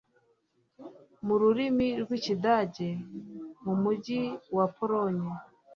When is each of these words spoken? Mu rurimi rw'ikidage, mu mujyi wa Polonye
Mu 1.25 1.35
rurimi 1.41 1.87
rw'ikidage, 2.01 2.89
mu 3.63 3.73
mujyi 3.81 4.21
wa 4.55 4.65
Polonye 4.77 5.29